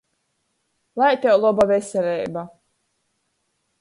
Lai 1.01 1.11
tev 1.21 1.35
loba 1.41 1.67
veseleiba! 1.73 2.43